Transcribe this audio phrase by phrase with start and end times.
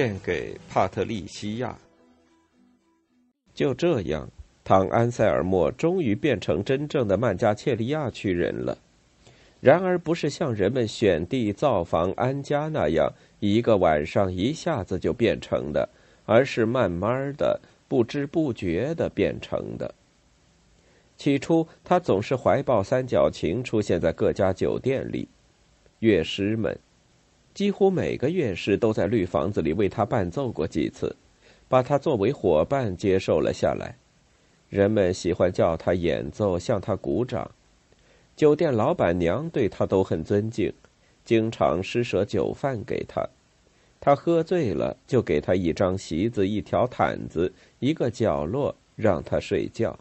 [0.00, 1.76] 献给帕特利西亚。
[3.52, 4.26] 就这样，
[4.64, 8.78] 唐·安塞尔莫终于变成真正的曼加切利亚区人了。
[9.60, 15.86] 然而，不是像人们选地造房安家那样一个晚上一下子就变成的，
[16.24, 19.94] 而是慢慢的、不知不觉的变成的。
[21.18, 25.28] 起初，他总是怀抱三角琴出现在各家酒店里，
[25.98, 26.74] 乐师们。
[27.60, 31.14] 几乎每个乐师都在绿房子里为他伴奏过几次，
[31.68, 33.94] 把他作为伙伴接受了下来。
[34.70, 37.50] 人们喜欢叫他演奏，向他鼓掌。
[38.34, 40.72] 酒店老板娘对他都很尊敬，
[41.22, 43.28] 经常施舍酒饭给他。
[44.00, 49.98] 他喝醉了，就给他一张席子、一条毯子、一个角落，让他睡觉。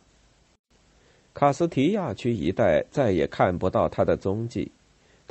[1.34, 4.72] 卡斯提亚区一带再也看不到他的踪迹。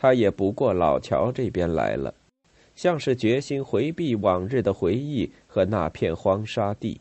[0.01, 2.15] 他也不过老桥这边来了，
[2.79, 7.01] 像是决心回避往日的回忆和那片荒沙地。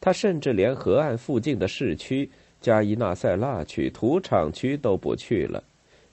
[0.00, 2.28] 他甚至连河岸附近的市区
[2.60, 5.62] 加伊纳塞拉区、土场区都不去了，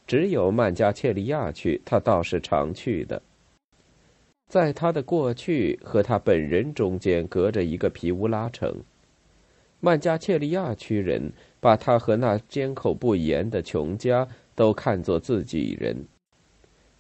[0.06, 3.20] 只有曼加切利亚区，他倒是常去的。
[4.48, 8.72] 在他的过去和他本人中间隔着一个皮乌拉城，
[9.80, 14.28] 曼加切利亚区人把他和那缄口不言的穷家。
[14.54, 15.96] 都看作自己人。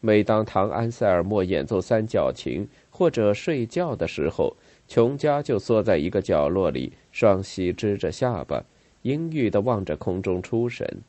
[0.01, 4.57] 每当唐·安塞尔莫演奏三角琴或者睡觉的时候，
[4.87, 8.63] 琼家就缩在一个角落里，双膝支着下巴，
[9.03, 11.01] 阴郁地望着空中出神。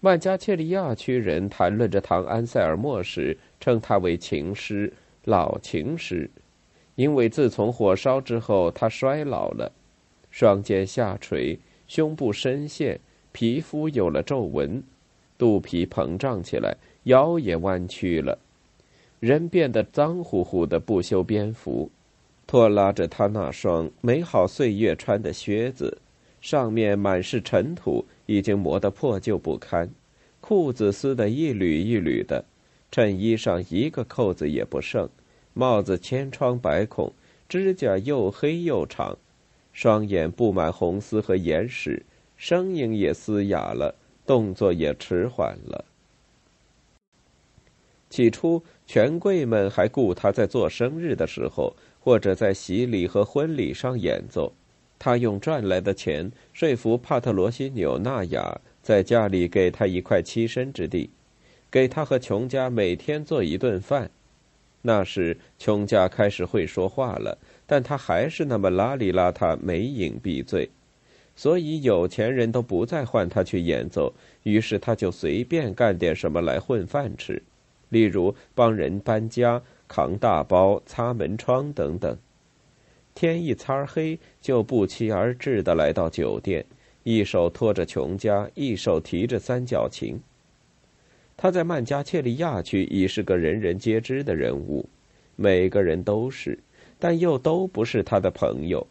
[0.00, 4.92] 曼加切利亚区人谈论着唐·安塞尔莫时，称他为琴师、
[5.24, 6.30] 老琴师，
[6.94, 9.70] 因为自从火烧之后，他衰老了，
[10.30, 12.98] 双肩下垂，胸部深陷。
[13.32, 14.82] 皮肤有了皱纹，
[15.36, 16.74] 肚皮膨胀起来，
[17.06, 18.36] 腰也弯曲了，
[19.20, 21.88] 人变得脏乎乎的，不修边幅，
[22.48, 25.98] 拖拉着他那双美好岁月穿的靴子，
[26.40, 29.88] 上面满是尘土，已经磨得破旧不堪，
[30.40, 32.44] 裤子撕得一缕一缕的，
[32.90, 35.08] 衬衣上一个扣子也不剩，
[35.54, 37.12] 帽子千疮百孔，
[37.48, 39.16] 指甲又黑又长，
[39.72, 42.02] 双眼布满红丝和眼屎。
[42.36, 43.94] 声音也嘶哑了，
[44.26, 45.84] 动作也迟缓了。
[48.08, 54.52] 起初，权贵们还雇他在做生日的时候，或者在洗礼和婚礼上演奏。
[54.98, 61.10] 他用赚来的钱说服帕特罗西纽纳雅在家里给他一块栖身之地，
[61.70, 64.10] 给他和琼家每天做一顿饭。
[64.80, 67.36] 那时，琼家开始会说话了，
[67.66, 70.70] 但他还是那么邋里邋遢、没饮必醉。
[71.34, 77.42] 所以有钱人都不再唤他去演奏，于是他就随便干点什么来混饭吃，
[77.88, 82.16] 例如帮人搬家、扛大包、擦门窗等等。
[83.14, 86.64] 天一擦黑，就不期而至的来到酒店，
[87.02, 90.20] 一手拖着琼家，一手提着三角琴。
[91.36, 94.88] 他在曼加切利亚区已是个人人皆知的人物，
[95.36, 96.58] 每个人都是，
[96.98, 98.86] 但又都不是他的朋友。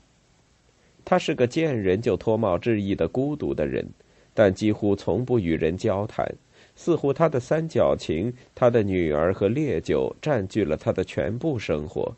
[1.04, 3.88] 他是个见人就脱帽致意的孤独的人，
[4.34, 6.28] 但几乎从不与人交谈。
[6.75, 12.13] 似乎他的三角琴、他的女儿和烈酒占据了他的全部生活。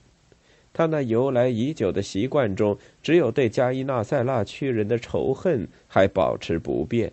[0.74, 7.12] 他那由来已久的习惯中，只有对加伊纳塞拉区人的仇恨还保持不变。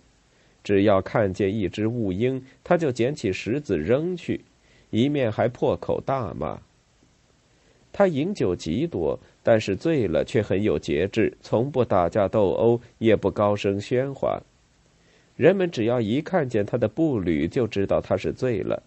[0.62, 4.40] 只要看见一只雾鹰，他就捡起石子扔去，
[4.90, 6.60] 一面还破口大骂。
[7.92, 14.42] 他饮酒极多，但是醉了却很有节制，从不打架斗殴，也不高声喧哗。
[15.36, 18.82] 人们只要一看见他的步履，就知道他是醉了，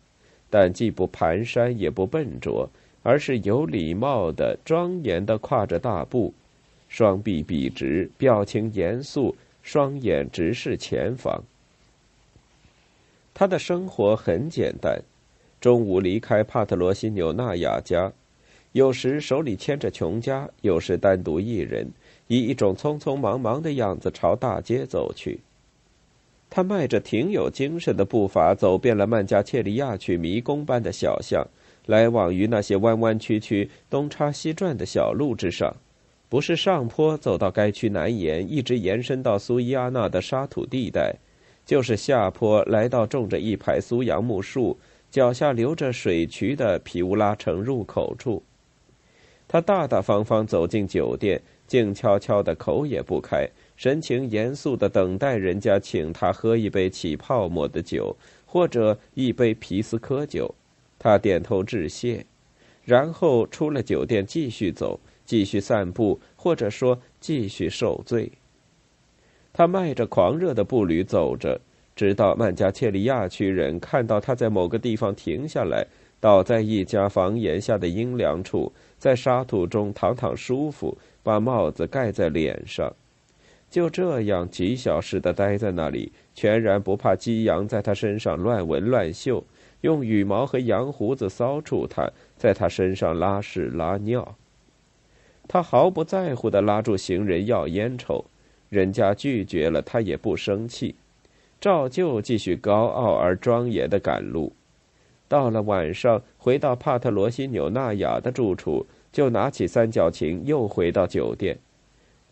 [0.50, 2.70] 但既不蹒跚，也不笨拙，
[3.04, 6.34] 而是有礼貌的、庄严的跨着大步，
[6.88, 11.44] 双臂笔直，表情严肃，双眼直视前方。
[13.34, 15.02] 他的生活很简单，
[15.60, 18.12] 中午离开帕特罗西纽纳雅家。
[18.72, 21.88] 有时手里牵着琼家，有时单独一人，
[22.28, 25.40] 以一种匆匆忙忙的样子朝大街走去。
[26.50, 31.46] 他迈着挺有精神的步伐，走遍了曼加切利亚区迷宫般的小巷，
[31.86, 35.76] 来往于那些弯弯曲曲、东插西转的小路之上，
[36.30, 41.16] 不是上坡走到该区南沿，一直延伸到苏伊阿纳的沙土地带，
[41.66, 44.78] 就是下坡来到种着一排苏杨木树、
[45.12, 48.42] 脚下流着水渠的皮乌拉城入口处。
[49.50, 53.48] 他大大方方走进酒店，静悄悄的，口也不开。
[53.78, 60.54] 神情严肃的等待人家请他喝一杯起泡沫的酒，或者一杯皮斯科酒，
[60.98, 62.26] 他点头致谢，
[62.84, 68.32] 然后出了酒店继续走，继续散步，或者说继续受罪。
[69.54, 71.62] 他迈着狂热的步履走着，
[71.96, 75.86] 直到曼加切利亚区人看到他在某个地方停下来，
[76.20, 82.92] 倒在一家房檐下的阴凉处，在沙土中躺躺舒服，把帽子盖在脸上。
[83.70, 89.44] 就这样几小时的待在那里，全然不怕鸡羊在他身上乱闻乱嗅，
[89.82, 94.36] 用羽毛和羊胡子搔触他，在他身上拉屎拉尿。
[95.50, 98.26] 他毫不在乎的拉住行人要烟抽，
[98.70, 100.96] 人家拒绝了，他也不生气，
[101.60, 104.54] 照旧继续高傲而庄严的赶路。
[105.28, 111.58] 到了晚上，回到帕特罗西纽纳雅的住处，就拿起三角琴，又回到酒店。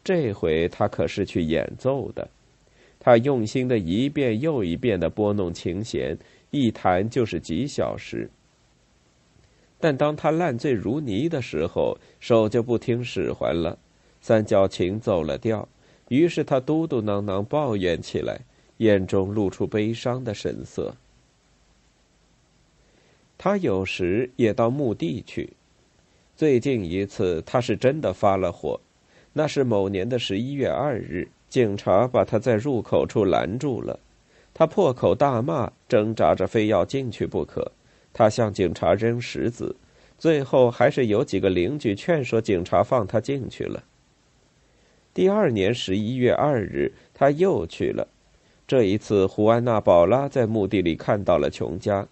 [0.06, 2.30] 这回他可是去演奏的，
[3.00, 6.16] 他用心的一遍又一遍的拨弄琴弦，
[6.52, 8.30] 一弹就是几小时。
[9.80, 13.80] 但当他烂醉如泥的时候，手就不听使唤了，
[14.22, 15.68] 三角琴走了调，
[16.10, 18.40] 于是他嘟嘟囔囔抱怨起来，
[18.78, 20.96] 眼中露出悲伤的神色。
[23.40, 25.50] 他有时也到墓地去，
[26.36, 28.80] 最近一次他是真的发了火。
[29.38, 34.00] 那是某年的十一月二日，警察把他在入口处拦住了，
[34.54, 37.70] 他破口大骂，挣扎着非要进去不可。
[38.14, 39.76] 他向警察扔石子，
[40.18, 43.84] 最后还是有几个邻居劝说警察放他进去了。
[45.14, 48.08] 第二年十一月二日，他又去了，
[48.66, 52.08] 这一次胡安娜·宝拉在墓地里看到了琼家，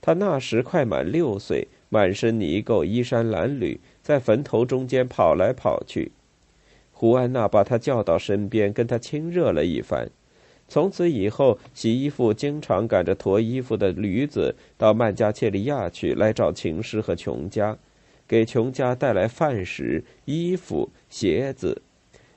[0.00, 6.10] 他那时快满六岁，满身泥垢，衣衫褴褛，在坟头中间跑来跑去。
[6.98, 10.08] 胡安娜把他叫到身边，跟他亲热了一番。
[10.66, 17.76] 从此以后，洗衣服经常赶着驮衣服的驴子到曼加切利亚去，来找情师和琼家，
[18.26, 21.82] 给琼家带来饭食、衣服、鞋子；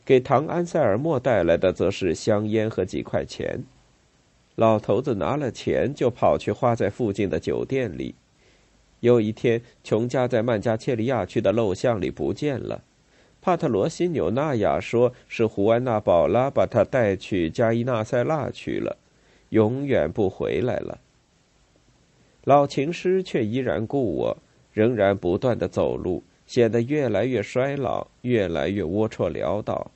[0.04, 3.64] 给唐安塞尔莫带来的则是香烟和几块钱。
[4.56, 8.14] 老头子拿了钱，就跑去花在附近的酒店里。
[9.00, 12.84] 有一天，琼家在曼加切利亚区的陋巷里不见了。
[13.42, 18.98] 帕特罗西纽纳雅说：“是胡安娜·宝拉把他带去加伊纳塞拉去了，
[19.50, 21.00] 永远不回来了。”
[22.44, 24.38] 老琴师却依然故我，
[24.74, 29.92] 仍然不断的走路，显得越来越衰老，越来越龌龊潦倒。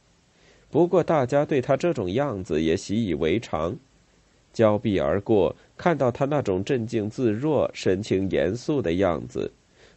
[0.69, 3.75] 不过大家对他这种样子也习以为常，
[4.51, 9.51] 交臂而过，看到他那种镇静自若、神情严肃的样子。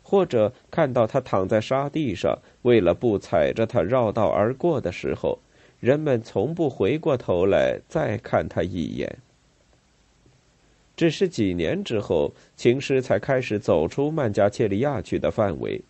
[0.08, 5.40] 或者看到他躺在沙地上，为了不踩着他绕道而过的时候，
[5.80, 9.18] 人们从不回过头来再看他一眼。
[10.96, 15.82] 只是几年之后，情师才开始走出曼加切利亚区的范围，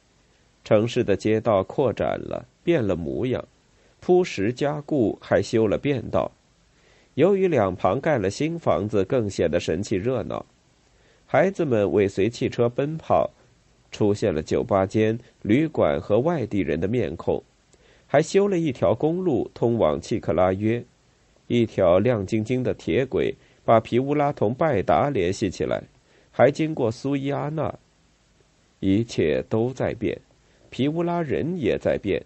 [0.65, 3.45] 城市的街道扩展了，变了模样，
[4.01, 6.33] 铺石加固，还修了便道。
[7.17, 10.47] 由于两旁盖了新房子，更显得神气热闹。
[11.27, 13.31] 孩子们尾随汽车奔跑。
[13.91, 17.43] 出现了酒吧间、旅馆和外地人的面孔，
[18.07, 20.85] 还修了一条公路通往契克拉约，
[21.47, 25.83] 一条亮晶晶的铁轨把皮乌拉同拜达联系起来，
[26.31, 27.75] 还经过苏伊阿纳。
[28.81, 30.19] 一切都在变，
[30.69, 32.23] 皮乌拉人也在变，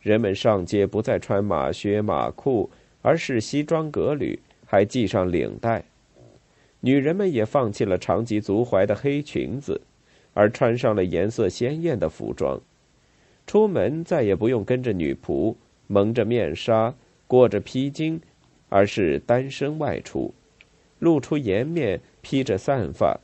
[0.00, 2.68] 人们上街不再穿马靴马裤，
[3.00, 5.82] 而是西装革履，还系上领带。
[6.80, 9.80] 女人们也放弃了长及足踝的黑裙子。
[10.36, 12.60] 而穿上了颜色鲜艳的服装，
[13.46, 16.94] 出门再也不用跟着女仆，蒙着面纱，
[17.26, 18.20] 裹着披巾，
[18.68, 20.34] 而是单身外出，
[20.98, 23.18] 露出颜面，披着散发。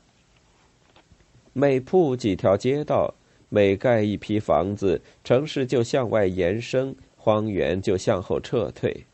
[1.53, 3.13] 每铺几条街道，
[3.51, 9.05] 每盖一批房子，城市就向外延伸，荒原就向后撤退。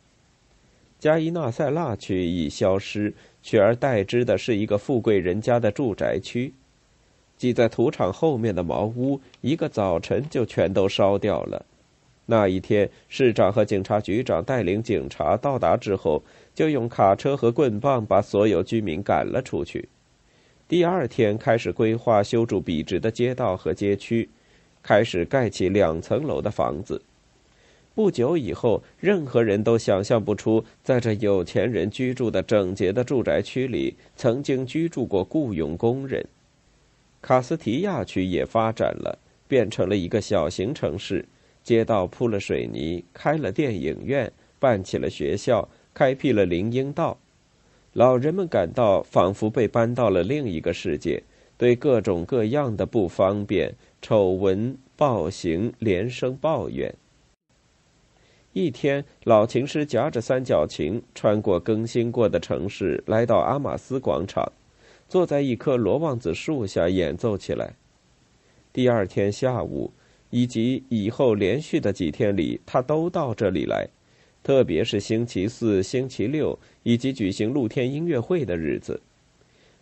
[1.00, 3.12] 加伊纳塞拉区已消失，
[3.43, 6.55] 取而代之的是一个富贵人家的住宅区。
[7.38, 11.64] 挤在土场后面的茅屋，一个早晨就全都烧掉了。
[12.26, 16.23] 那一天，市长和警察局长带领警察到达之后，
[16.54, 19.88] 就用卡车和棍棒把所有居民赶了出去。
[20.68, 24.28] 第二天开始规划修筑笔直的街道和街区，
[24.83, 27.00] 开始盖起两层楼的房子。
[27.95, 36.25] 不久以后，任何人都想象不出，在这有钱人居住的整洁的住宅区里，曾经居住过雇佣工人。
[37.21, 41.25] 卡斯提亚区也发展了，变成了一个小型城市，
[41.63, 47.19] 街道铺了水泥，开了电影院，办起了学校，开辟了林荫道。
[47.93, 51.23] 老人们感到仿佛被搬到了另一个世界，
[51.57, 56.95] 对各种各样的不方便、丑闻、暴行连声抱怨。
[58.53, 64.53] 一天，老琴师夹着三角琴，穿过更新过的城市，来到阿马斯广场，
[65.09, 67.75] 坐在一棵罗望子树下演奏起来。
[68.73, 69.91] 第二天下午，
[70.31, 73.88] 以及以后连续的几天里，他都到这里来，
[74.43, 79.00] 特别是星期四、星期六以及举行露天音乐会的日子。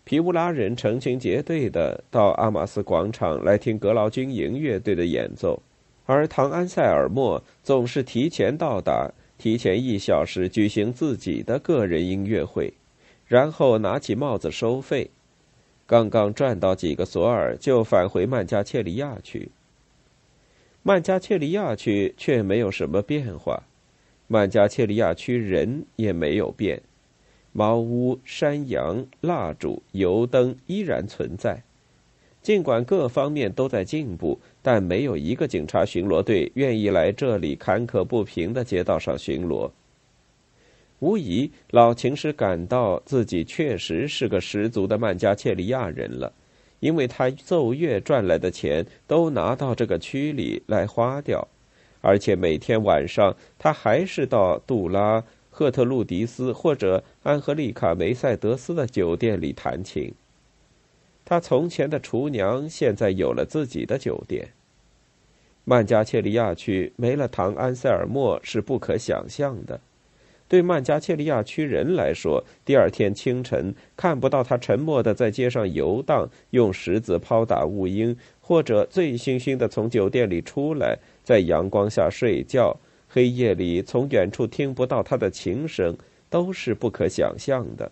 [0.05, 5.61] 皮乌拉人成群结队的到阿马斯广场来听格劳军营乐队的演奏。
[6.05, 12.73] 而唐安塞尔莫总是提前到达，提前一小时举行自己的个人音乐会，
[13.27, 15.11] 然后拿起帽子收费。
[15.87, 19.51] 刚刚赚到几个索尔，就返回曼加切利亚去。
[20.83, 23.63] 曼加切利亚区却没有什么变化，
[24.27, 26.83] 曼加切利亚区人也没有变，
[27.53, 31.63] 茅屋、山羊、蜡烛、油灯依然存在。
[32.43, 39.71] 尽管各方面都在进步，但没有一个警察巡逻队愿意来这里坎坷不平的街道上巡逻。
[41.01, 46.33] 无疑，老琴师感到自己确实是个十足的曼加切利亚人了，
[46.81, 51.47] 因为他奏乐赚来的钱都拿到这个区里来花掉，
[52.01, 60.11] 而且每天晚上他还是到杜拉、赫特路迪斯或者安赫丽卡梅塞德斯的酒店里弹琴。
[61.27, 64.49] 他从前的厨娘现在有了自己的酒店。
[65.65, 69.81] 曼加切利亚区没了唐安塞尔莫是不可想象的。
[70.49, 82.77] 对曼加切利亚区人来说，第二天清晨看不到他沉默的在街上游荡，用石子抛打雾鹰，或者醉醺醺的从酒店里出来，在阳光下睡觉，
[83.09, 85.97] 黑夜里从远处听不到他的琴声，
[86.31, 87.91] 都是不可想象的。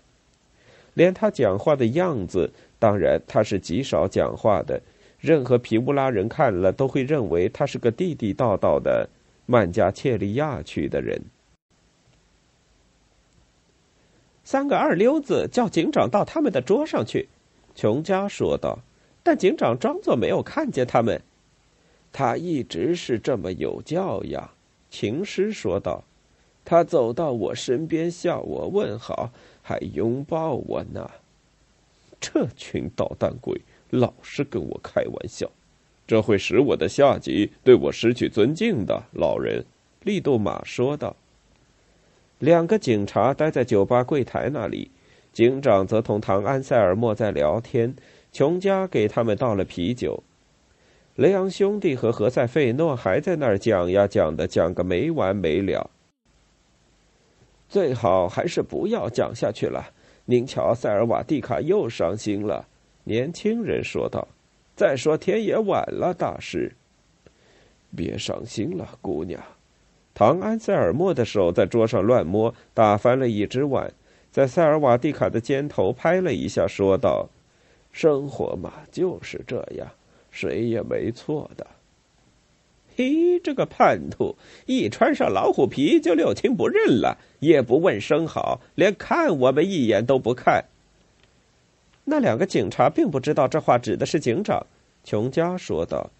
[0.94, 2.50] 连他讲话的样子。
[2.78, 4.80] 当然，他是极少讲话的。
[5.18, 9.08] 任何皮乌拉人看了都会认为他是个地地道道的
[9.46, 11.18] 曼加切利亚区的人。
[14.44, 17.28] 三个二流子叫警长到他们的桌上去，
[17.74, 18.78] 琼加说道。
[19.22, 21.22] 但警长装作没有看见他们。
[22.12, 24.50] 他一直是这么有教养，
[24.90, 26.04] 情诗说道。
[26.62, 29.30] 他走到我身边向我问好，
[29.62, 31.10] 还拥抱我呢。
[32.20, 33.60] 这群捣蛋鬼
[33.90, 35.50] 老是跟我开玩笑，
[36.06, 39.02] 这会使我的下级对我失去尊敬的。
[39.12, 39.64] 老人，
[40.02, 41.16] 利杜马说道。
[42.44, 44.90] 两个警察待在酒吧柜台那里，
[45.32, 47.94] 警长则同唐安塞尔莫在聊天。
[48.32, 50.22] 琼加给他们倒了啤酒。
[51.14, 55.88] 雷昂兄弟和何塞费诺还在那儿讲呀讲的，讲个没完没了。
[57.66, 59.92] 最好还是不要讲下去了。
[60.26, 62.68] 您瞧，塞尔瓦蒂卡又伤心了。
[63.04, 64.28] 年轻人说道
[64.76, 66.70] ：“再说天也晚了，大师。
[67.96, 69.42] 别伤心了，姑娘。”
[70.14, 73.92] 唐安塞尔莫的手在桌上乱摸，打翻了一只碗，
[74.30, 77.28] 在塞尔瓦蒂卡的肩头拍了一下，说道
[77.90, 79.88] ：“生活嘛，就是这样，
[80.30, 81.66] 谁也没错的。”
[82.96, 90.66] 嘿，这个叛徒一穿上老虎皮就六亲不认了，也不问声好，连看我们一眼都不看。
[92.04, 94.64] 那两个警察并不知道这话指的是警长，
[95.02, 96.10] 琼加说道。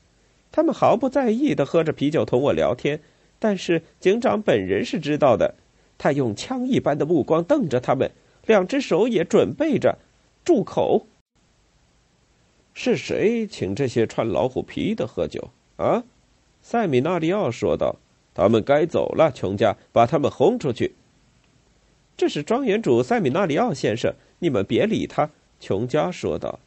[0.50, 3.00] 他们毫不在意的喝着啤酒同我聊天，
[3.44, 5.54] 但是警长本人是知道的。
[5.98, 8.10] 他用枪一般的目光瞪着他们，
[8.46, 9.98] 两只手也准备着，
[10.42, 11.06] 住口。
[12.72, 16.04] 是谁请这些穿老虎皮的喝酒啊？
[16.62, 17.96] 塞米纳利奥说道
[18.32, 20.94] ：“他们该走了，琼家，把他们轰出去。”
[22.16, 25.28] 这是庄园主塞米纳利奥先生，你们别理他。”
[25.60, 26.58] 琼家说道。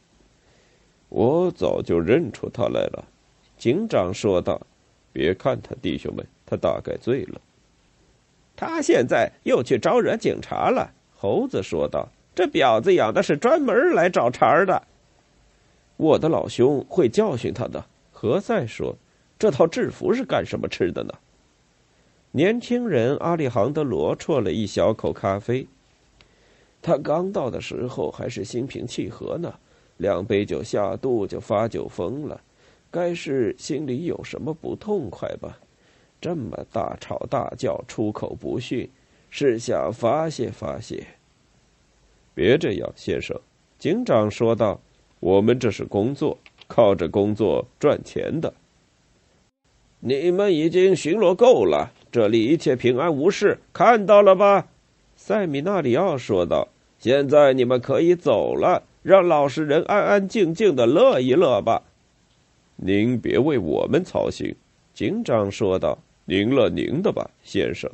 [1.10, 3.08] “我早就认出他来了。”
[3.58, 4.64] 警长说道。
[5.12, 7.40] “别看他，弟兄们，他大概醉了。”
[8.56, 12.08] 他现在又去招惹警察了。”猴子说道。
[12.34, 14.82] “这婊子养的是专门来找茬的。”
[15.98, 18.96] 我的老兄会教训他的。”何塞说。
[19.38, 21.14] 这套制服是干什么吃的呢？
[22.32, 25.64] 年轻人阿里杭德罗啜了一小口咖啡。
[26.82, 29.54] 他刚到的时候还是心平气和呢，
[29.98, 32.40] 两杯酒下肚就发酒疯了，
[32.90, 35.56] 该是心里有什么不痛快吧？
[36.20, 38.88] 这么大吵大叫，出口不逊，
[39.30, 41.06] 是想发泄发泄。
[42.34, 43.40] 别这样，先生，
[43.78, 44.80] 警长说道
[45.20, 48.52] ：“我们这是工作，靠着工作赚钱的。
[50.00, 54.68] 你们已经巡逻够了，这里一切平安无事，看到了吧？”
[55.16, 61.82] 塞米纳里奥说道：“现在你们可以走了，让老实人安安静静的乐一乐吧。”
[62.80, 64.54] 您别为我们操心，
[64.94, 65.98] 警长说道
[66.30, 67.90] ：“您了您的吧，先生。”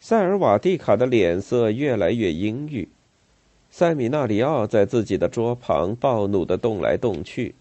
[0.00, 2.88] 塞尔瓦蒂卡的脸色越来越阴郁。
[3.70, 7.54] 塞米纳里奥在自己的桌旁暴怒的动来动去，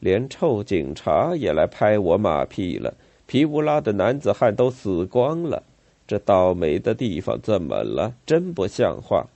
[0.00, 2.94] 连臭警察也来拍我马屁了。
[3.26, 5.62] 皮乌拉的男子汉都死光了，
[6.06, 8.14] 这倒霉的地方怎么了？
[8.24, 9.26] 真不像话！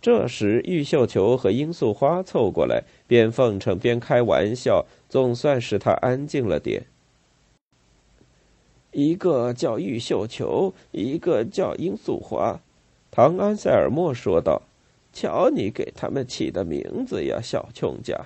[0.00, 6.84] 这时，玉绣球和罂粟花凑过来，边奉承边开玩笑，总算使他安静了点。
[8.96, 12.58] 一个叫玉绣球，一个叫罂粟花，
[13.10, 14.62] 唐安塞尔莫说道。
[15.12, 18.18] 瞧你给他们起的名字呀，小穷家。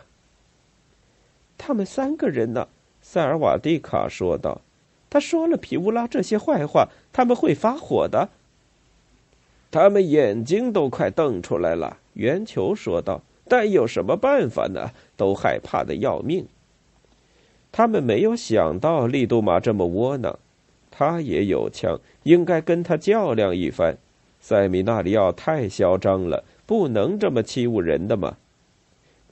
[1.58, 2.68] 他们三个人呢？
[3.02, 4.60] 塞尔瓦蒂卡说道。
[5.08, 8.28] 他说了皮乌拉这些坏话，他们会发火的。
[9.72, 11.98] 他们眼睛都快瞪出来了。
[12.14, 13.22] 圆球说道。
[13.48, 14.92] 但有什么办法呢？
[15.16, 16.46] 都害怕的要命。
[17.72, 20.38] 他们没有想到利杜马这么窝囊。
[20.90, 23.96] 他也有枪，应该跟他较量一番。
[24.40, 26.44] 塞米纳里奥太嚣张了。
[26.66, 28.36] 不能这么欺侮人的嘛？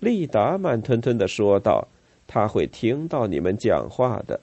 [0.01, 1.87] 利达慢吞吞的说道
[2.27, 4.41] ：“他会听到你们讲话的。”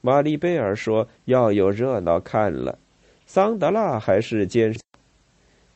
[0.00, 2.78] 玛丽贝尔说：“要有热闹看了。”
[3.26, 4.72] 桑德拉还是坚。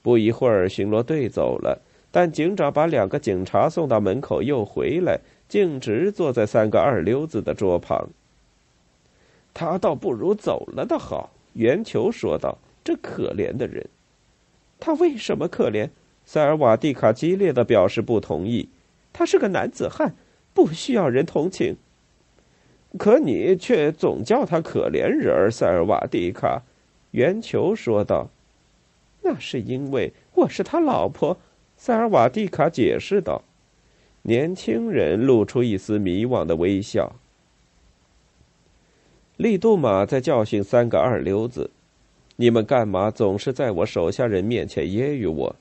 [0.00, 8.08] 不一会儿，巡逻队走了，但警长把两个警察送到门口，又回来，径直坐在三个二流子的桌旁。
[9.52, 13.88] 他倒不如走了的好，圆球说道：“这可怜的人，
[14.78, 15.90] 他为什么可怜？”
[16.24, 18.68] 塞尔瓦蒂卡激烈的表示不同意。
[19.12, 20.14] 他是个男子汉，
[20.54, 21.76] 不需要人同情。
[22.98, 26.62] 可你却总叫他可怜人儿，塞尔瓦蒂卡。
[27.10, 28.30] 圆球说道
[29.22, 31.38] ：“那是因为我是他老婆。”
[31.76, 33.42] 塞尔瓦蒂卡解释道。
[34.22, 37.16] 年轻人露出一丝迷惘的微笑。
[39.40, 41.70] 利杜马在教训三个二流子
[42.36, 45.56] ：“你们干嘛总是在我手下人面前揶揄我？”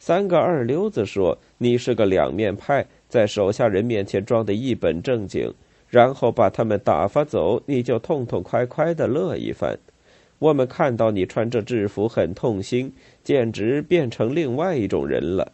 [0.00, 5.52] 三个二流子说：“你是个两面派，在手下人面前装的一本正经，
[5.90, 9.78] 然后把他们打发走，你就痛痛快快的乐一番。
[10.38, 12.90] 我们看到你穿着制服很痛心，
[13.22, 15.52] 简直变成另外一种人了。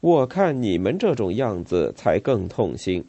[0.00, 3.02] 我看你们这种样子才更痛心。”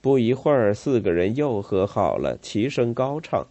[0.00, 3.46] 不一会儿，四个人又和好了，齐声高唱：“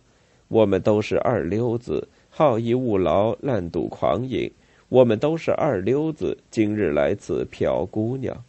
[0.48, 4.52] 我们都是二溜子，好逸恶劳，滥赌狂饮。”
[4.88, 8.44] 我们都是二溜子，今日来此嫖姑娘。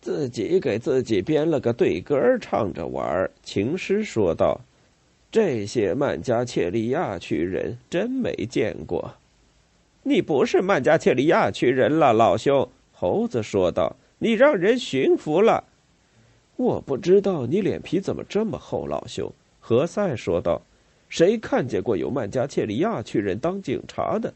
[0.00, 4.62] 自己给自己编了个对歌，唱着玩儿情诗说道
[5.30, 9.14] ：“这些曼加切利亚区人真没见过。”
[10.02, 12.68] 你不是曼加切利亚区人了，老兄。
[12.92, 15.64] 猴子说道：“你让人驯服了。”
[16.56, 19.32] 我不知道你脸皮怎么这么厚，老兄。
[19.60, 20.62] 何塞说道
[21.08, 24.34] ：“谁看见过有曼加切利亚区人当警察的？”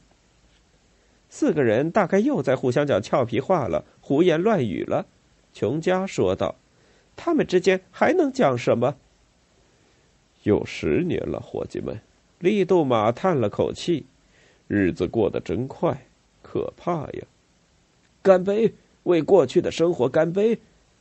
[1.28, 5.06] 四个人大概又在互相讲俏皮话了，胡言乱语了。
[5.52, 6.56] 琼加说道
[7.14, 8.96] ：“他们之间还能讲什么？”
[10.44, 12.00] 有十年了，伙计们。
[12.38, 14.06] 利杜马叹了口气
[14.66, 16.06] ：“日子过得真快，
[16.40, 17.22] 可怕呀！”
[18.22, 20.58] 干杯，为过去的生活干杯！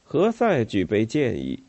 [0.10, 1.62] 何塞举杯建议。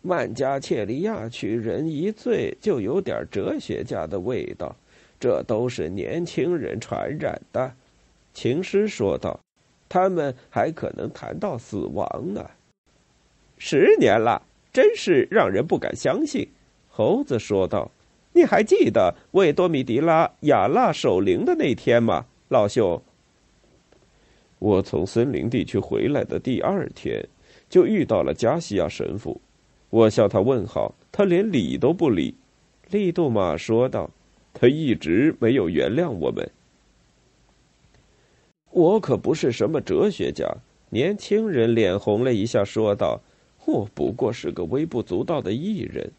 [0.00, 4.74] 曼加切利亚区人一醉就有点哲学家的味道。
[5.20, 7.74] 这都是年轻人传染的，
[8.32, 9.38] 情诗说道。
[9.86, 12.48] 他们还可能谈到死亡呢。
[13.58, 14.40] 十年了，
[14.72, 16.48] 真是让人不敢相信。
[16.88, 17.90] 猴子说道
[18.32, 23.02] ：“你还记得为多米迪拉亚拉守灵的那天吗，老兄？”
[24.60, 27.26] 我从森林地区回来的第二天，
[27.68, 29.40] 就遇到了加西亚神父。
[29.90, 32.34] 我向他问好，他连理都不理。
[32.90, 34.08] 利杜马说道。
[34.52, 36.50] 他一直没有原谅我们。
[38.72, 40.44] 我可不是什么哲学家。
[40.90, 43.20] 年轻人脸红了一下，说道
[43.64, 46.10] ：“我不过是个微不足道的艺人。”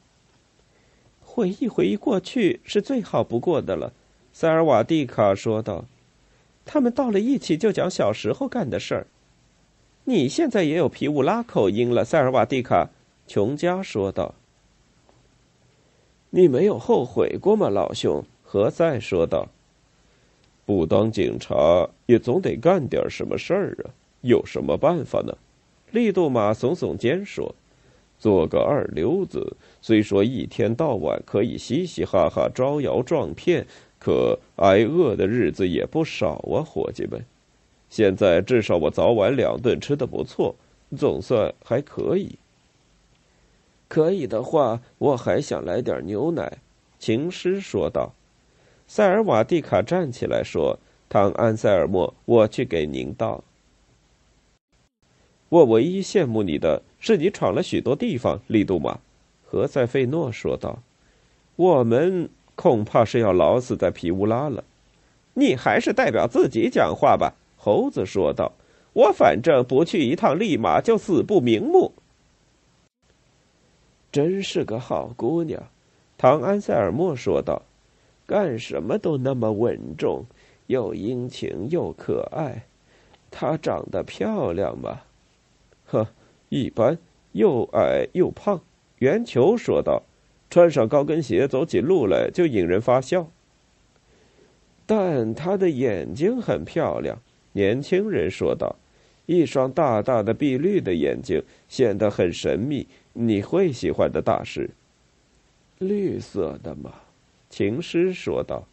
[1.20, 3.92] 回忆回忆过去是最好不过的了，
[4.32, 5.84] 塞尔瓦蒂卡说道。
[6.66, 9.08] 他们到了一起就讲小时候干的事儿。
[10.06, 12.90] 你现在也有皮乌拉口音了，塞尔瓦蒂卡。”
[13.28, 14.34] 琼加说道。
[16.32, 19.48] “你没有后悔过吗，老兄？”何塞说道。
[20.66, 25.38] “不当警察也总得干点什么事儿啊，有什么办法呢？”
[25.92, 27.54] 利杜马耸耸肩说。
[28.18, 33.66] 做个二流子，虽说一天到晚可以嘻嘻哈哈、招摇撞骗，
[34.04, 37.24] 可挨饿的日子也不少啊，伙计们。
[37.88, 40.56] 现在至少我早晚两顿吃的不错，
[40.98, 42.40] 总算还可以。
[43.88, 46.58] 可以的话，我还想来点牛奶。”
[46.98, 48.12] 情诗说道。
[48.88, 53.44] 塞尔瓦蒂卡站起来说：“唐安塞尔莫，我去给您倒。”
[55.50, 59.00] 我唯一羡慕你的是你闯了许多地方，利杜马。”
[59.46, 60.82] 何塞费诺说道。
[61.56, 62.30] “我们
[62.62, 64.64] 恐怕是要老死在皮乌拉了。”
[65.34, 68.52] 你还是代表自己讲话吧。”猴子说道。
[68.94, 71.92] “我反正不去一趟，立马就死不瞑目。”
[74.12, 75.64] 真是个好姑娘，
[76.20, 77.64] 唐安塞尔莫说道。
[78.28, 80.26] “干什么都那么稳重，
[80.68, 82.66] 又殷勤又可爱。
[83.32, 85.02] 她长得漂亮吗？”
[85.88, 86.08] 呵，
[86.50, 87.00] 一般，
[87.32, 88.62] 又矮又胖。
[89.00, 90.04] 圆球说道
[90.52, 93.32] ：“穿上高跟鞋走起路来就引人发笑。”
[94.86, 97.18] 但他的眼睛很漂亮。
[97.54, 98.76] 年轻人说道
[99.26, 104.70] ：“一双大大的碧绿的眼睛显得很神秘，你会喜欢的，大师。”
[105.80, 106.94] 绿色的吗？
[107.50, 108.68] 情诗说道：“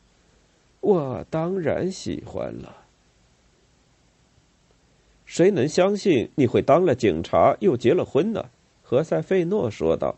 [0.81, 2.85] 我当然喜欢了。”
[5.27, 8.45] 谁能相信你会当了警察又结了婚呢？
[8.83, 10.17] 何塞费诺说道。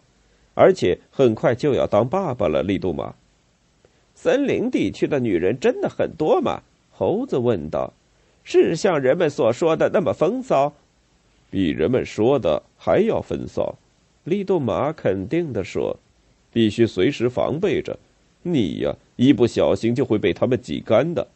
[0.60, 3.14] 而且很快就要当爸爸了，利杜马。
[4.14, 6.60] 森林地区的女人真的很多吗？
[6.90, 7.94] 猴子问道。
[8.44, 10.74] 是像人们所说的那么风骚？
[11.50, 13.74] 比人们说的还要风骚。
[14.24, 15.96] 利杜马肯定的说。
[16.52, 17.98] 必须随时防备着，
[18.42, 21.26] 你呀，一不小心就会被他们挤干的。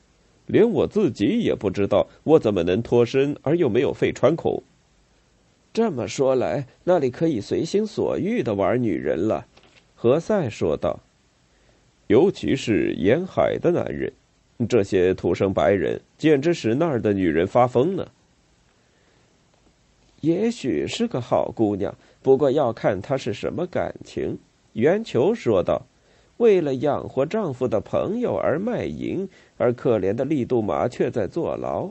[0.47, 4.63] 连我自己也不知道我怎么能脱身而又没有肺穿孔。
[5.75, 9.45] 这么说来，那里可以随心所欲的玩女人了，
[9.97, 11.01] 何塞说道。
[12.07, 14.13] 尤其是沿海的男人，
[14.69, 18.07] 这些土生白人简直使那儿的女人发疯呢。
[20.21, 24.39] 也许是个好姑娘，不过要看她是什么感情。
[24.75, 25.83] 圆球说道。
[26.37, 31.89] 为了养活丈夫的朋友而卖淫，而可怜的利杜马却在坐牢。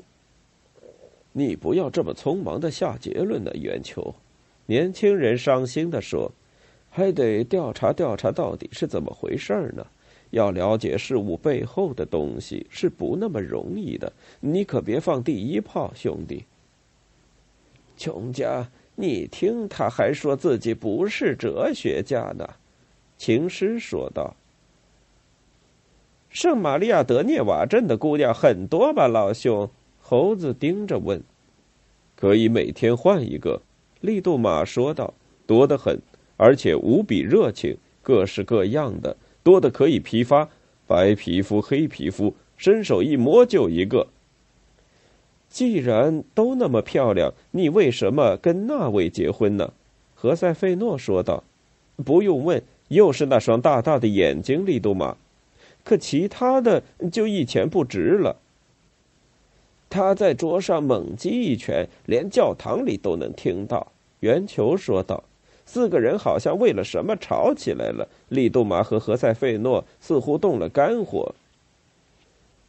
[1.33, 4.13] 你不要这么匆忙的下结论呢，圆球。
[4.67, 6.31] 年轻人伤心的说
[6.89, 9.85] ：“还得调查调查到底是怎么回事呢。
[10.29, 14.13] 要了解事物背后的东西是不那么容易的。
[14.39, 16.45] 你可别放第一炮，兄弟。”
[17.97, 22.47] 穷家，你听，他还说自己不是哲学家呢。
[23.17, 24.35] 情诗说道
[26.29, 29.69] ：“圣玛利亚德涅瓦镇的姑娘很多吧，老兄？”
[30.05, 31.23] 猴子盯着问。
[32.15, 33.61] “可以每天换一个。”
[34.01, 35.13] 利杜马说道
[35.47, 35.97] ，“多得很，
[36.37, 40.49] 而且无比热情，各式各样的，多的可以批发，
[40.85, 44.07] 白皮肤、黑皮肤，伸手一摸就一个。
[45.49, 49.71] 既然都那么漂亮，你为什么跟那位结婚呢？”
[50.13, 51.43] 何塞费诺说道
[52.03, 55.17] ，“不用问。”又是那双大大的眼睛，利杜马。
[55.83, 58.35] 可其他的就一钱不值了。
[59.93, 63.91] 他在桌上猛击一拳，连教堂里都能听到。
[64.21, 65.23] 圆球说道
[65.67, 68.07] ：“四个人好像为了什么吵起来了。
[68.29, 71.35] 利杜马和何塞费诺似乎动了肝火。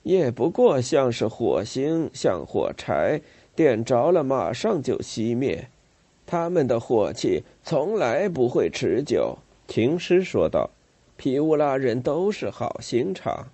[0.02, 3.18] 也不过像是火星，像火柴，
[3.56, 5.66] 点着了马上就熄灭。
[6.26, 10.68] 他们的火气从来不会持久。”情诗说道
[11.16, 13.46] ：“皮乌拉人都是好心肠，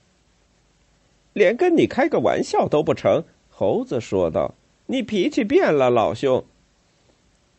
[1.34, 3.22] 连跟你开个玩笑都不成。”
[3.60, 4.54] 猴子说道
[4.88, 6.42] ：“你脾气变了，老兄。”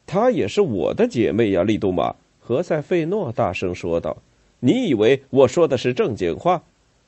[0.08, 4.18] 她也是我的姐妹呀，利杜玛。”何塞费诺大声说道
[4.62, 6.64] ：“你以为我说的是正经话？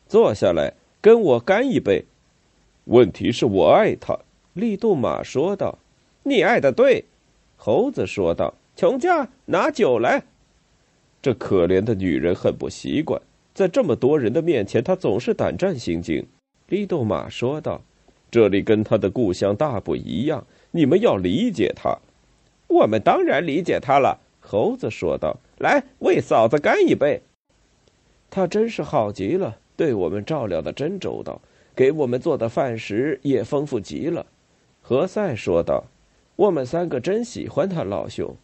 [0.08, 2.06] 坐下来，跟我干一杯。”
[2.86, 4.15] 问题是我爱她，
[4.53, 5.79] 利杜玛说道。
[6.21, 7.06] “你爱的对。”
[7.58, 8.53] 猴子说道。
[8.77, 10.21] “穷家，拿酒来。”
[11.19, 13.19] 这可怜的女人很不习惯，
[13.56, 16.23] 在这么多人的面前，她总是胆战心惊。
[16.67, 17.82] 利杜马说道
[18.34, 21.96] ：“这里跟他的故乡大不一样，你们要理解他。”
[22.67, 25.38] 我们当然理解他了。”猴子说道。
[25.62, 27.22] “来，为嫂子干一杯。”
[28.32, 31.39] 他真是好极了，对我们照料的真周到。
[31.76, 34.26] 给我们做的饭食也丰富极了。”
[34.82, 35.84] 何塞说道。
[36.36, 38.36] “我们三个真喜欢他，老兄。”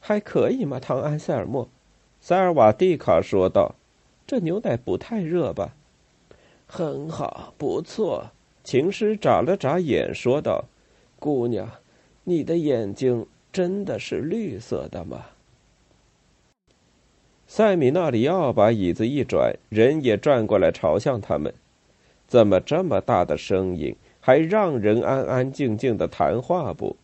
[0.00, 1.68] 还可以吗，唐安塞尔莫？
[2.18, 3.74] 塞尔瓦蒂卡说道。
[4.26, 5.75] “这牛奶不太热吧
[6.66, 8.26] ？”“很好，不错。”
[8.64, 10.64] 情师眨了眨眼，说道
[11.18, 11.68] ：“姑娘，
[12.24, 15.26] 你的眼睛真的是绿色的吗？”
[17.46, 21.54] 塞米纳里奥把椅子一转，人也转过来朝向他们。
[22.26, 26.96] 怎么这么大的声音，还让人安安静静的谈话不？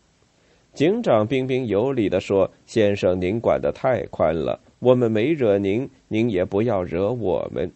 [0.75, 7.71] 警长彬彬有礼的说：“先生，您管得太宽了，我们没惹您，您也不要惹我们。”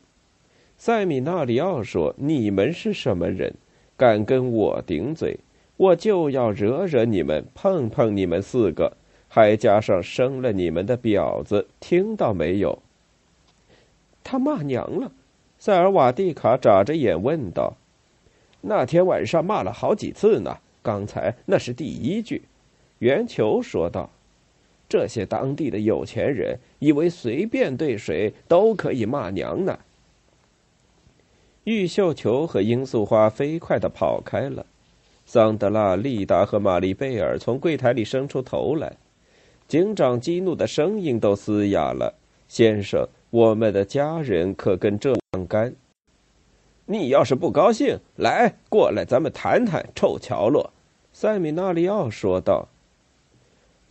[0.79, 3.55] 塞米纳里奥说：“你们是什么人？”
[3.97, 5.39] 敢跟我顶嘴，
[5.79, 8.95] 我就要惹惹你们，碰碰你们四个，
[9.27, 12.79] 还加上生了你们的婊子，听到没有？
[14.23, 15.11] 他骂娘了，
[15.59, 17.73] 塞尔瓦蒂卡眨着眼问道
[18.61, 22.43] ：“那天晚上骂了好几次呢，刚才那是第一句。”
[23.01, 24.11] 圆球说道
[24.87, 29.79] ：“这些当地的有钱人以为随便对谁都可以骂娘呢。”
[31.67, 34.65] 玉绣球和罂粟花飞快的跑开了，
[35.25, 38.97] 桑德拉、丽达和玛丽贝尔从柜台里伸出头来，
[39.67, 42.15] 警长激怒的声音都嘶哑了
[42.47, 45.75] ：“先生，我们的家人可跟这相干。
[46.85, 50.73] 你要是不高兴，来过来，咱们谈谈。”臭乔洛，
[51.13, 52.69] 塞米纳利奥说道。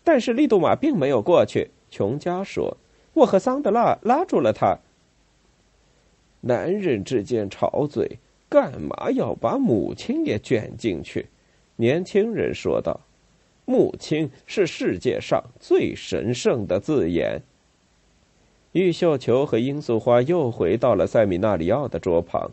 [0.01, 2.77] 但是利杜马并没有过去，琼加说
[3.11, 4.77] ：“我和桑德拉拉住了他。”
[6.47, 11.25] 男人之间吵嘴，干嘛要把母亲也卷进去？
[11.75, 12.99] 年轻人说道
[13.65, 17.41] ：“母亲是世界上最神圣的字眼。”
[18.73, 22.51] 玉绣球和罂粟花又回到了塞米纳里奥的桌旁。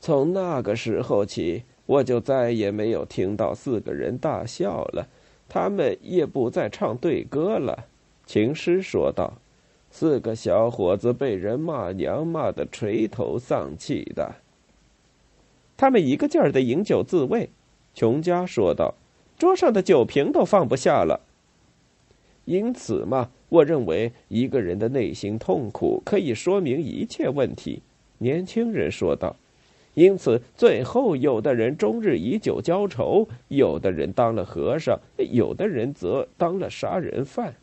[0.00, 5.06] 从那个时候起，我就再也没有听到四个人大笑了，
[5.48, 7.86] 他们也不再唱对歌了。
[8.26, 9.32] 情诗说道。
[9.94, 14.36] 四个小伙子被人骂娘，骂得垂头丧气的。
[15.76, 17.50] 他们一个劲儿的饮酒自慰，
[17.94, 18.94] 琼家说道
[19.38, 21.20] ：“桌上的酒瓶都放不下了。”
[22.46, 27.82] 因此嘛，我认为一个人的内心痛苦可以说明一切问题。”
[28.18, 29.36] 年轻人说道。
[29.94, 37.54] “因此，最后有的人终日以酒浇愁，有的人当了和尚，有的人则当了杀人犯。”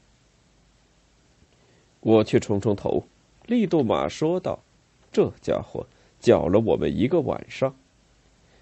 [2.02, 3.04] 我去冲冲头，
[3.46, 4.60] 利杜马说道
[5.12, 5.86] ：“这家伙
[6.20, 7.76] 搅了我们一个晚上。”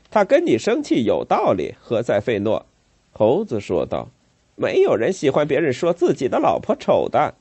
[0.10, 2.66] 他跟你生气有道理，何塞费诺。”
[3.12, 4.10] 猴子说道
[4.56, 7.36] ：“没有人喜欢别人说自己的老婆丑的。”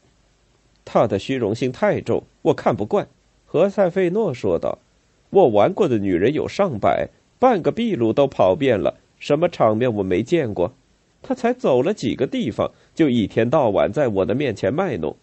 [0.85, 3.09] 他的虚荣心太重，我看不惯。”
[3.47, 4.79] 何塞费诺说道
[5.31, 10.75] ：“我玩过的女人有上百，半个秘鲁都跑遍了，什么场面我没见过？
[11.23, 15.17] 他才走了几个地方，就一天到晚在我的面前卖弄。”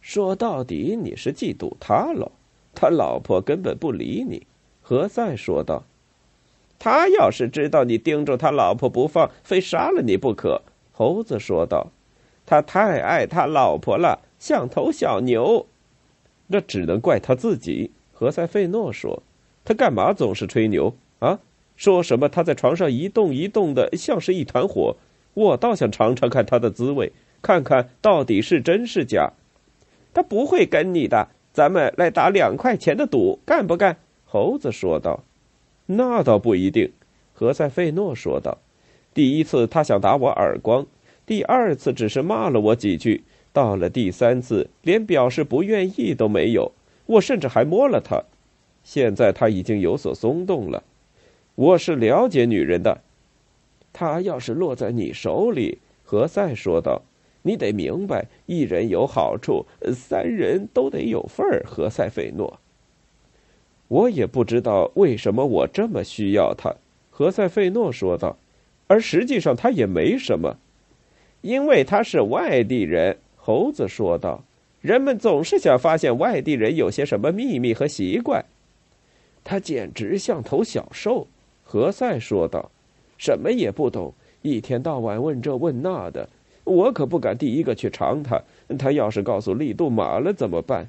[0.00, 2.32] 说到底，你是嫉妒他喽？
[2.74, 4.46] 他老婆根本不理你。”
[4.82, 5.84] 何塞说道。
[6.78, 11.88] “他要是知道你盯着他老婆不放，非杀了你不可。”猴子说道。
[12.46, 15.66] “他太爱他老婆了，像头小牛。”
[16.48, 19.22] 那只能怪他自己。”何塞费诺说。
[19.64, 21.38] “他干嘛总是吹牛啊？
[21.76, 24.96] 说什么他在床上一动一动的，像是一团火。
[25.34, 29.32] 我倒想尝尝看他的滋味，看看到底是真是假。”
[30.12, 33.96] 他不会跟你的，咱们来打两块钱的赌，干不干？
[34.24, 35.22] 猴子说道。
[35.86, 36.92] 那倒不一定，
[37.34, 38.58] 何塞费诺说道。
[39.12, 40.86] 第一次他想打我耳光，
[41.26, 46.70] 第二次只是骂了我几句，到了第三次连表示不愿意都没有，
[47.06, 48.22] 我甚至还摸了他。
[48.84, 50.84] 现在他已经有所松动了。
[51.56, 52.98] 我是了解女人的，
[53.92, 57.02] 他要是落在你手里，何塞说道。
[57.42, 61.62] 你得明白，一人有好处，三人都得有份儿。
[61.66, 62.60] 何塞费诺，
[63.88, 66.74] 我也不知道为什么我这么需要他。
[67.10, 68.36] 何塞费诺说道，
[68.86, 70.56] 而实际上他也没什么，
[71.40, 73.16] 因为他是外地人。
[73.36, 74.44] 猴子说道，
[74.82, 78.44] 人们总是想发现外地人有些什么秘密和习惯。
[79.42, 81.26] 他简直像头小兽。
[81.64, 82.70] 何塞说道，
[83.16, 86.28] 什么也不懂，一天到晚问这问那的。
[86.70, 88.40] 我可不敢第一个去尝它，
[88.78, 90.88] 他要是告诉利杜马了怎么办？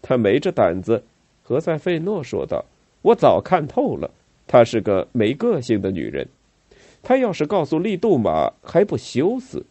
[0.00, 1.04] 他没这胆子。”
[1.44, 2.64] 何塞费诺说道
[3.02, 4.10] ，“我早看透了，
[4.46, 6.26] 她是个没个性的女人。
[7.02, 9.66] 他要是告诉利杜马，还不羞死？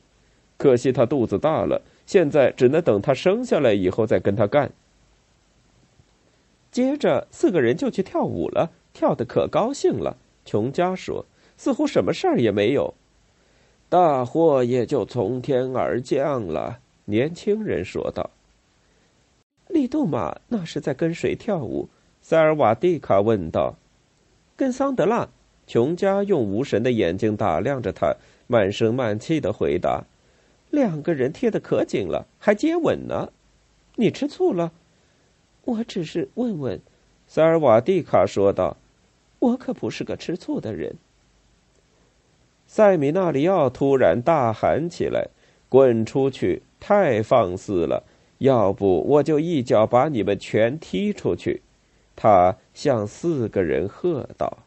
[0.57, 4.71] 可惜他肚子大了，现在只能等他生下来以后再跟他干。”
[6.71, 10.17] 接着四个人就去跳舞了，跳得可高兴了。
[10.45, 11.25] 琼佳说
[11.57, 12.93] ：“似乎什么事儿也没有。”
[13.91, 16.79] 大祸也就从天而降了。
[17.03, 18.29] 年轻人说道
[19.67, 21.89] ：“利杜玛那是在跟谁跳舞？”
[22.23, 23.75] 塞尔瓦蒂卡问道。
[24.55, 25.27] “跟桑德拉。”
[25.67, 28.15] 琼佳用无神的眼睛打量着他，
[28.47, 30.05] 慢声慢气的回答
[30.71, 33.33] ：“两个人贴得可紧了，还接吻呢。
[33.97, 34.71] 你吃醋了
[35.65, 36.79] ？”“我只是问问。”
[37.27, 38.77] 塞尔瓦蒂卡说道。
[39.39, 40.95] “我可不是个吃醋的人。”
[42.73, 45.27] 塞米纳里奥突然大喊起来
[45.67, 46.61] ：“滚出去！
[46.79, 48.05] 太放肆了！
[48.37, 51.63] 要不我就一脚把你们全踢出去！”
[52.15, 54.59] 他向四个人喝道。